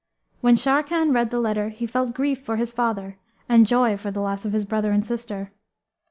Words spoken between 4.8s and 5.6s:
and sister.